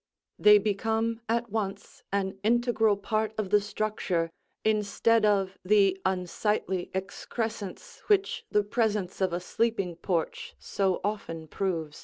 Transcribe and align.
They 0.39 0.57
become 0.57 1.21
at 1.29 1.51
once 1.51 2.01
an 2.11 2.39
integral 2.41 2.97
part 2.97 3.35
of 3.37 3.51
the 3.51 3.61
structure 3.61 4.31
instead 4.65 5.25
of 5.27 5.59
the 5.63 6.01
unsightly 6.03 6.89
excrescence 6.95 8.01
which 8.07 8.43
the 8.49 8.63
presence 8.63 9.21
of 9.21 9.31
a 9.31 9.39
sleeping 9.39 9.95
porch 9.95 10.55
so 10.57 11.01
often 11.03 11.47
proves. 11.47 11.99